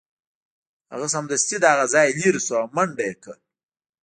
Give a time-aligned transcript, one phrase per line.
[0.91, 3.35] هغه سمدستي له هغه ځایه لیرې شو او منډه یې کړه